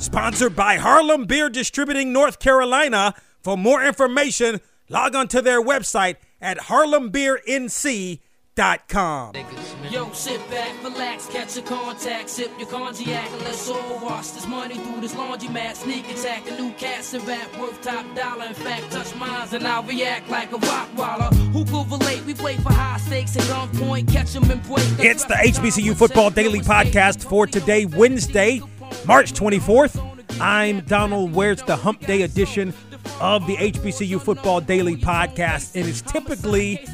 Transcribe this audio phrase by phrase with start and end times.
[0.00, 3.14] Sponsored by Harlem Beer Distributing North Carolina.
[3.42, 9.32] For more information, log on to their website at harlembeernc.com.
[9.90, 14.46] Yo, sit back, relax, catch a contact, sip your cognac, and let's all wash this
[14.46, 15.76] money through this laundromat.
[15.76, 18.46] Sneak attack, a new cast and rap worth top dollar.
[18.46, 21.28] In fact, touch mines and I'll react like a rock waller.
[21.52, 22.24] Who could relate?
[22.24, 24.82] We play for high stakes and gunpoint, catch 'em and break.
[24.98, 28.62] It's the HBCU Football Daily Podcast for today, Wednesday,
[29.06, 29.98] March 24th.
[30.40, 32.74] I'm Donal Ware's the Hump Day edition
[33.20, 35.74] of the HBCU Football Daily Podcast.
[35.74, 36.84] And it's typically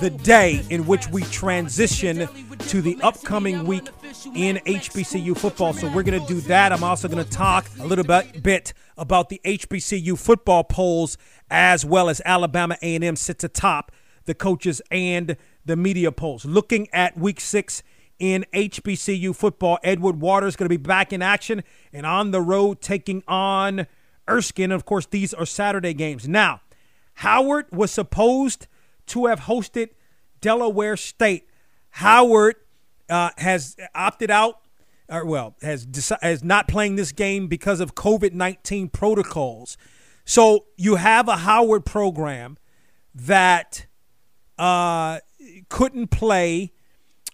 [0.00, 3.88] the day in which we transition to the upcoming week
[4.34, 5.72] in HBCU football.
[5.72, 6.72] So we're going to do that.
[6.72, 11.16] I'm also going to talk a little bit, bit about the HBCU football polls
[11.50, 13.90] as well as Alabama A&M sits atop
[14.26, 16.44] the coaches and the media polls.
[16.44, 17.82] Looking at week 6
[18.18, 21.62] in HBCU football, Edward Waters going to be back in action
[21.92, 23.86] and on the road taking on
[24.28, 24.72] Erskine.
[24.72, 26.28] Of course, these are Saturday games.
[26.28, 26.60] Now,
[27.14, 28.66] Howard was supposed
[29.06, 29.90] to have hosted
[30.40, 31.48] Delaware State.
[31.90, 32.56] Howard
[33.08, 34.60] uh, has opted out,
[35.08, 39.76] or well, has deci- has not playing this game because of COVID nineteen protocols.
[40.24, 42.56] So you have a Howard program
[43.14, 43.86] that
[44.58, 45.20] uh,
[45.68, 46.72] couldn't play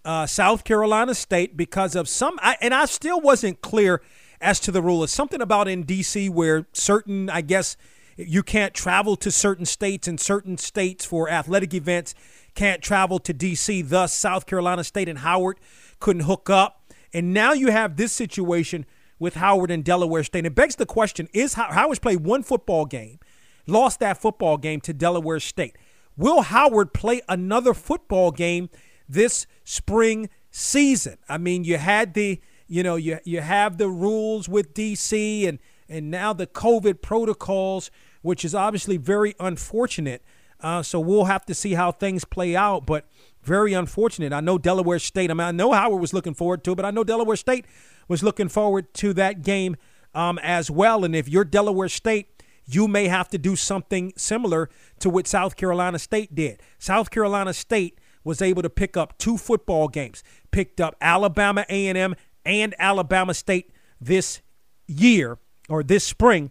[0.05, 4.03] uh, South Carolina State because of some, I, and I still wasn't clear
[4.41, 5.05] as to the rule.
[5.05, 7.77] It's something about in DC where certain, I guess,
[8.17, 12.15] you can't travel to certain states and certain states for athletic events
[12.55, 13.89] can't travel to DC.
[13.89, 15.59] Thus, South Carolina State and Howard
[16.01, 16.93] couldn't hook up.
[17.13, 18.87] And now you have this situation
[19.19, 20.47] with Howard and Delaware State.
[20.47, 23.19] It begs the question is Howard's played one football game,
[23.67, 25.77] lost that football game to Delaware State.
[26.17, 28.69] Will Howard play another football game
[29.13, 31.19] this spring season?
[31.29, 35.59] I mean, you had the, you know, you you have the rules with DC and
[35.89, 37.91] and now the COVID protocols,
[38.23, 40.23] which is obviously very unfortunate.
[40.61, 43.07] Uh, so we'll have to see how things play out, but
[43.43, 44.33] very unfortunate.
[44.33, 45.31] I know Delaware State.
[45.31, 47.65] I mean, I know Howard was looking forward to it, but I know Delaware State
[48.09, 49.77] was looking forward to that game
[50.15, 51.05] um, as well.
[51.05, 54.69] And if you're Delaware State, you may have to do something similar
[55.01, 56.63] to what South Carolina State did.
[56.79, 62.15] South Carolina State was able to pick up two football games, picked up Alabama A&M
[62.45, 63.71] and Alabama State
[64.01, 64.41] this
[64.87, 65.39] year
[65.69, 66.51] or this spring.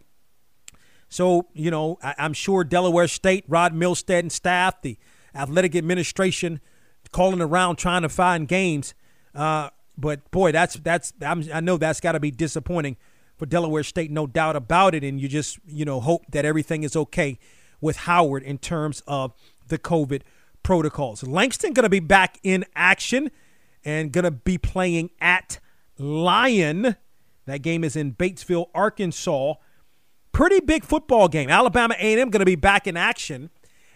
[1.09, 4.97] So, you know, I, am sure Delaware State, Rod Milstead and staff, the
[5.34, 6.62] athletic administration,
[7.12, 8.94] calling around trying to find games.
[9.34, 12.96] Uh, but boy, that's that's I'm, I know that's got to be disappointing
[13.38, 15.03] for Delaware State, no doubt about it.
[15.03, 17.40] And you just you know hope that everything is okay
[17.81, 19.34] with Howard in terms of
[19.68, 20.22] the COVID
[20.64, 21.24] protocols.
[21.24, 23.31] Langston going to be back in action
[23.84, 25.59] and going to be playing at
[25.97, 26.96] Lyon.
[27.46, 29.56] That game is in Batesville, Arkansas.
[30.31, 31.50] Pretty big football game.
[31.50, 33.50] Alabama A&M going to be back in action.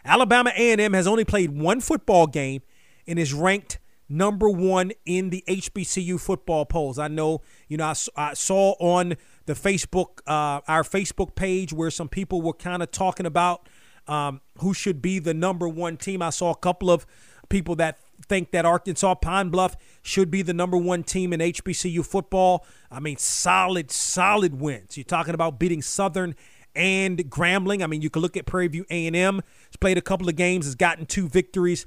[0.06, 2.62] Alabama A&M has only played one football game
[3.08, 7.00] and is ranked number one in the HBCU football polls.
[7.00, 11.90] I know, you know, I, I saw on the Facebook, uh, our Facebook page, where
[11.90, 13.68] some people were kind of talking about
[14.08, 16.22] um, who should be the number one team.
[16.22, 17.06] I saw a couple of
[17.50, 17.98] people that
[18.28, 22.66] think that Arkansas Pine Bluff should be the number one team in HBCU football.
[22.92, 24.98] I mean, solid, solid wins.
[24.98, 26.36] You're talking about beating Southern
[26.76, 27.84] and Grambling.
[27.84, 29.42] I mean, you can look at Prairie View A&M.
[29.68, 31.86] It's played a couple of games, has gotten two victories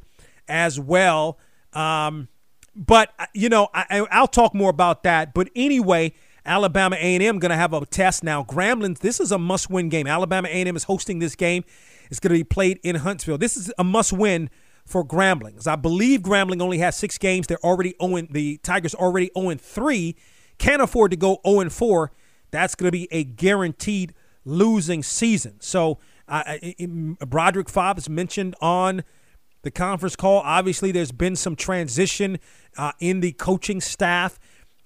[0.49, 1.39] as well.
[1.73, 2.29] Um,
[2.75, 5.35] but uh, you know, I, I'll talk more about that.
[5.35, 6.13] But anyway,
[6.45, 8.45] Alabama A&M going to have a test now.
[8.45, 10.07] Grambling, this is a must-win game.
[10.07, 11.65] Alabama A&M is hosting this game.
[12.11, 13.39] It's going to be played in Huntsville.
[13.39, 14.51] This is a must-win
[14.85, 15.67] for Grambling.
[15.67, 17.47] I believe Grambling only has six games.
[17.47, 20.17] They're already owing the Tigers already 0 3.
[20.59, 22.13] Can't afford to go 0 4.
[22.51, 24.15] That's going to be a guaranteed
[24.45, 25.61] losing season.
[25.61, 25.99] So
[26.29, 26.57] uh,
[27.27, 29.03] Broderick Fobbs mentioned on
[29.63, 30.41] the conference call.
[30.45, 32.39] Obviously, there's been some transition
[32.77, 34.39] uh, in the coaching staff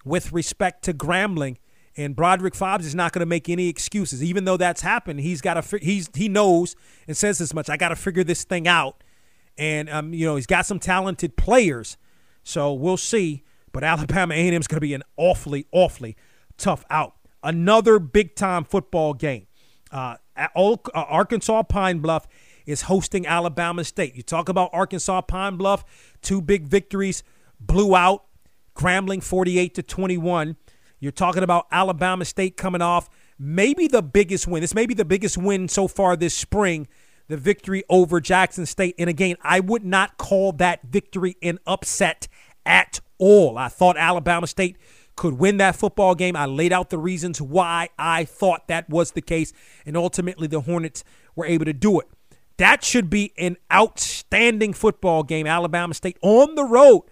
[0.05, 1.59] with respect to Grambling.
[2.01, 5.21] And Broderick Fobbs is not going to make any excuses, even though that's happened.
[5.21, 5.79] He's got to.
[5.79, 6.77] He's he knows
[7.07, 7.69] and says as much.
[7.69, 9.03] I got to figure this thing out
[9.61, 11.97] and um, you know he's got some talented players,
[12.43, 13.45] so we'll see.
[13.73, 16.17] But Alabama A&M is going to be an awfully, awfully
[16.57, 17.15] tough out.
[17.43, 19.47] Another big time football game.
[19.93, 22.27] Uh, uh, Arkansas Pine Bluff
[22.67, 24.17] is hosting Alabama State.
[24.17, 25.85] You talk about Arkansas Pine Bluff,
[26.23, 27.23] two big victories,
[27.61, 28.25] blew out
[28.75, 30.57] Grambling 48 to 21.
[31.01, 33.09] You're talking about Alabama State coming off
[33.39, 34.61] maybe the biggest win.
[34.61, 36.87] This may be the biggest win so far this spring,
[37.29, 38.95] the victory over Jackson State.
[38.99, 42.29] And again, I would not call that victory an upset
[42.67, 43.57] at all.
[43.57, 44.77] I thought Alabama State
[45.17, 46.37] could win that football game.
[46.37, 49.53] I laid out the reasons why I thought that was the case,
[49.87, 51.03] and ultimately the Hornets
[51.35, 52.09] were able to do it.
[52.59, 55.47] That should be an outstanding football game.
[55.47, 57.03] Alabama State on the road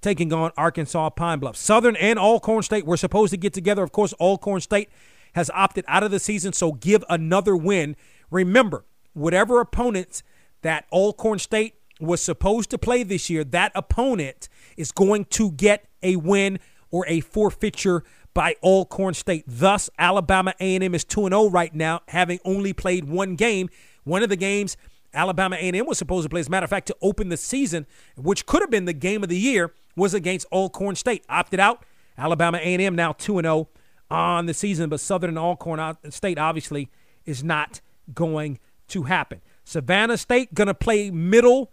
[0.00, 1.56] taking on Arkansas Pine Bluff.
[1.56, 3.82] Southern and Alcorn State were supposed to get together.
[3.82, 4.90] Of course, Alcorn State
[5.34, 7.96] has opted out of the season, so give another win.
[8.30, 10.22] Remember, whatever opponents
[10.62, 15.86] that Alcorn State was supposed to play this year, that opponent is going to get
[16.02, 16.58] a win
[16.90, 18.02] or a forfeiture
[18.34, 19.44] by Alcorn State.
[19.46, 23.68] Thus, Alabama A&M is 2-0 right now, having only played one game.
[24.04, 24.76] One of the games
[25.12, 27.86] Alabama A&M was supposed to play, as a matter of fact, to open the season,
[28.16, 31.24] which could have been the game of the year, was against Alcorn State.
[31.28, 31.84] Opted out.
[32.18, 33.66] Alabama A&M now 2-0
[34.10, 36.88] on the season, but Southern and Alcorn State obviously
[37.24, 37.80] is not
[38.12, 38.58] going
[38.88, 39.40] to happen.
[39.64, 41.70] Savannah State going to play middle.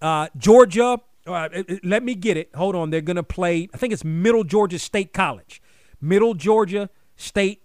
[0.00, 1.48] Uh, Georgia, uh,
[1.82, 2.54] let me get it.
[2.54, 2.90] Hold on.
[2.90, 5.60] They're going to play, I think it's Middle Georgia State College.
[6.00, 7.62] Middle Georgia State,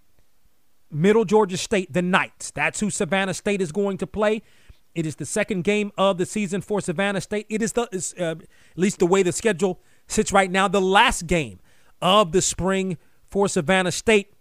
[0.89, 2.51] Middle Georgia State, the Knights.
[2.51, 4.41] That's who Savannah State is going to play.
[4.93, 7.45] It is the second game of the season for Savannah State.
[7.49, 7.83] It is the,
[8.19, 11.59] uh, at least the way the schedule sits right now, the last game
[12.01, 12.97] of the spring
[13.29, 14.33] for Savannah State.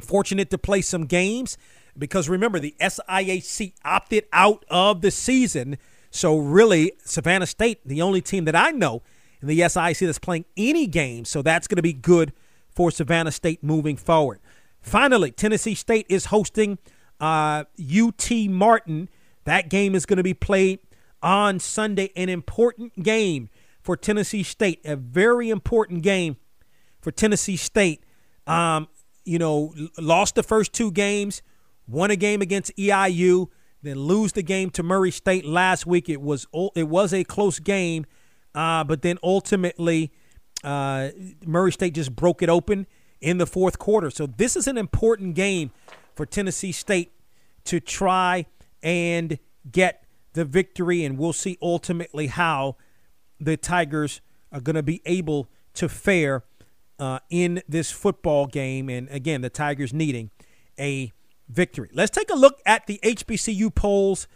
[0.00, 1.56] Fortunate to play some games
[1.96, 5.78] because remember, the SIAC opted out of the season.
[6.10, 9.02] So, really, Savannah State, the only team that I know
[9.40, 11.24] in the SIAC that's playing any game.
[11.24, 12.32] So, that's going to be good
[12.74, 14.40] for Savannah State moving forward.
[14.80, 16.78] Finally, Tennessee State is hosting
[17.20, 19.08] uh, UT Martin.
[19.44, 20.80] That game is going to be played
[21.22, 22.10] on Sunday.
[22.16, 23.48] An important game
[23.80, 26.36] for Tennessee State, a very important game
[27.00, 28.04] for Tennessee State
[28.46, 28.88] um,
[29.24, 31.42] you know, lost the first two games,
[31.86, 33.48] won a game against EIU,
[33.82, 36.08] then lose the game to Murray State last week.
[36.08, 38.06] It was it was a close game,
[38.54, 40.12] uh, but then ultimately
[40.64, 41.10] uh,
[41.44, 42.86] Murray State just broke it open
[43.20, 44.10] in the fourth quarter.
[44.10, 45.70] So this is an important game
[46.14, 47.12] for Tennessee State
[47.64, 48.46] to try
[48.82, 49.38] and
[49.70, 52.76] get the victory, and we'll see ultimately how
[53.38, 54.20] the Tigers
[54.50, 56.44] are going to be able to fare
[56.98, 58.88] uh, in this football game.
[58.88, 60.30] And again, the Tigers needing
[60.78, 61.12] a
[61.48, 61.90] victory.
[61.92, 64.28] Let's take a look at the HBCU polls,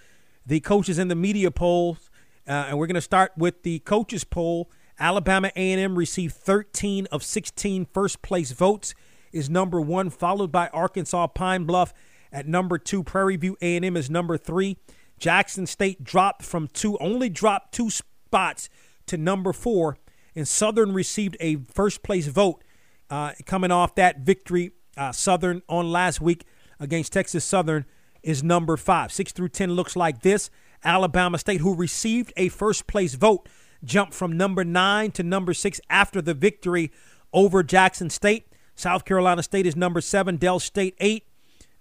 [0.44, 2.10] the coaches and the media polls.
[2.46, 4.70] Uh, and we're going to start with the coaches poll.
[4.98, 8.94] Alabama A&M received 13 of 16 first place votes,
[9.32, 11.92] is number one, followed by Arkansas Pine Bluff
[12.36, 13.02] at number two.
[13.02, 14.76] Prairie View A&M is number three.
[15.18, 18.68] Jackson State dropped from two, only dropped two spots
[19.06, 19.96] to number four
[20.36, 22.62] and Southern received a first place vote
[23.10, 24.72] uh, coming off that victory.
[24.96, 26.44] Uh, Southern on last week
[26.78, 27.86] against Texas Southern
[28.22, 29.10] is number five.
[29.10, 30.50] Six through 10 looks like this.
[30.84, 33.48] Alabama State, who received a first place vote,
[33.82, 36.92] jumped from number nine to number six after the victory
[37.32, 38.46] over Jackson State.
[38.74, 41.25] South Carolina State is number seven, Del State eight,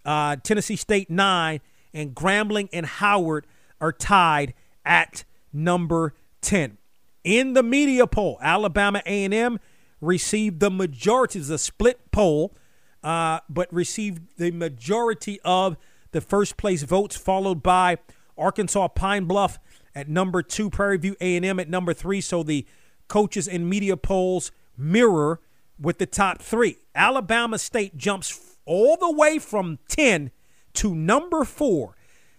[0.05, 1.61] uh, Tennessee State nine,
[1.93, 3.47] and Grambling and Howard
[3.81, 4.53] are tied
[4.85, 6.77] at number 10.
[7.23, 9.59] In the media poll, Alabama A&M
[9.99, 11.39] received the majority.
[11.39, 12.55] It's a split poll,
[13.03, 15.77] uh, but received the majority of
[16.11, 17.97] the first place votes, followed by
[18.37, 19.59] Arkansas Pine Bluff
[19.95, 22.21] at number two, Prairie View A&M at number three.
[22.21, 22.65] So the
[23.07, 25.39] coaches and media polls mirror
[25.79, 26.77] with the top three.
[26.93, 28.29] Alabama State jumps
[28.65, 30.31] all the way from 10
[30.73, 31.95] to number four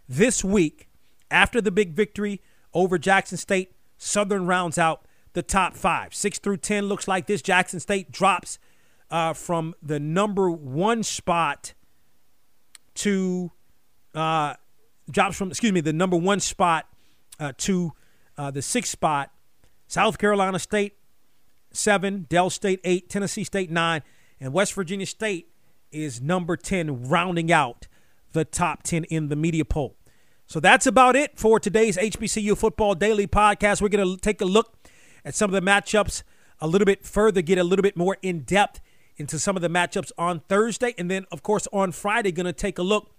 [0.09, 0.89] this week
[1.31, 2.41] after the big victory
[2.75, 6.15] over Jackson State Southern rounds out the top five.
[6.15, 7.43] Six through 10 looks like this.
[7.43, 8.59] Jackson State drops
[9.11, 11.75] uh, from the number one spot
[12.95, 13.53] to,
[14.15, 14.55] uh,
[15.11, 16.87] drops from, excuse me, the number one spot
[17.39, 17.93] uh, to
[18.37, 19.31] uh, the sixth spot.
[19.89, 20.97] South Carolina State,
[21.71, 22.27] seven.
[22.29, 23.09] Del State, eight.
[23.09, 24.03] Tennessee State, nine.
[24.41, 25.49] And West Virginia State
[25.91, 27.87] is number 10, rounding out
[28.33, 29.97] the top 10 in the media poll.
[30.47, 33.83] So that's about it for today's HBCU Football Daily Podcast.
[33.83, 34.75] We're going to take a look
[35.25, 36.23] at some of the matchups
[36.61, 38.81] a little bit further, get a little bit more in depth
[39.17, 40.95] into some of the matchups on Thursday.
[40.99, 43.11] And then, of course, on Friday, going to take a look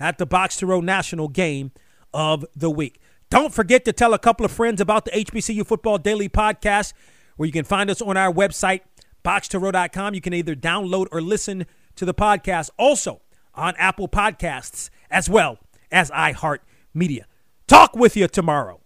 [0.00, 1.70] at the Box to Row National game
[2.12, 3.00] of the week.
[3.30, 6.92] Don't forget to tell a couple of friends about the HBCU Football Daily Podcast,
[7.36, 8.80] where you can find us on our website,
[9.24, 10.14] boxtorow.com.
[10.14, 12.70] You can either download or listen to the podcast.
[12.78, 13.20] Also
[13.54, 15.58] on Apple Podcasts as well
[15.90, 17.24] as iHeartMedia.
[17.66, 18.80] Talk with you tomorrow.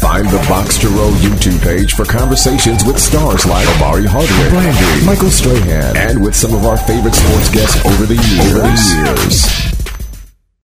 [0.00, 5.06] Find the Box to Row YouTube page for conversations with stars like Omari Hardwick, Brandy,
[5.06, 8.50] Michael Strahan, and with some of our favorite sports guests over the years.
[8.50, 9.81] Over the years.